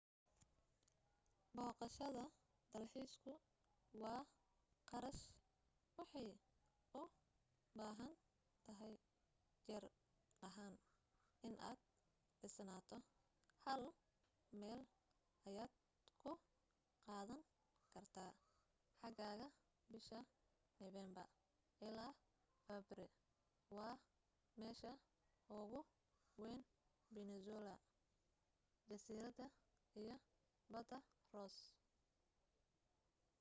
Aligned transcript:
boqashada 1.55 2.23
dalxiisku 2.73 3.31
waa 4.01 4.21
qarash 4.89 5.23
waxay 5.97 6.29
u 6.99 7.01
baahan 7.79 8.13
tahay 8.65 8.95
jir 9.67 9.83
ahan 10.47 10.73
inad 11.47 11.77
dhisnaato 12.41 12.95
hal 13.63 13.81
meel 14.59 14.81
ayad 15.49 15.71
ku 16.21 16.31
qaadan 17.05 17.41
kartaa 17.93 18.31
xaagaga 18.99 19.47
bisha 19.93 20.19
novermber 20.79 21.27
ilaa 21.87 22.11
february 22.67 23.13
waa 23.75 23.93
meesha 24.59 24.91
ugu 25.57 25.79
weyn 26.41 26.59
peninsula 27.13 27.75
jasirada 28.89 29.45
iyo 30.01 30.15
bada 30.73 30.97
ross 31.35 31.57